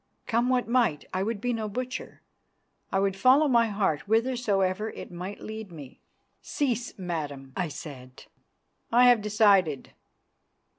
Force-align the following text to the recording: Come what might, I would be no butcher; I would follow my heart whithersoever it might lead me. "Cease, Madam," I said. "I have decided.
Come 0.25 0.49
what 0.49 0.67
might, 0.67 1.05
I 1.13 1.21
would 1.21 1.39
be 1.39 1.53
no 1.53 1.69
butcher; 1.69 2.23
I 2.91 2.97
would 2.97 3.15
follow 3.15 3.47
my 3.47 3.67
heart 3.67 4.01
whithersoever 4.07 4.89
it 4.89 5.11
might 5.11 5.41
lead 5.41 5.71
me. 5.71 6.01
"Cease, 6.41 6.97
Madam," 6.97 7.53
I 7.55 7.67
said. 7.67 8.25
"I 8.91 9.05
have 9.07 9.21
decided. 9.21 9.93